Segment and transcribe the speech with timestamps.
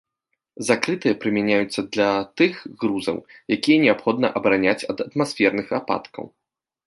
[0.67, 2.07] Закрытыя прымяняюцца для
[2.41, 2.53] тых
[2.83, 3.17] грузаў,
[3.57, 6.25] якія неабходна абараняць ад атмасферных ападкаў.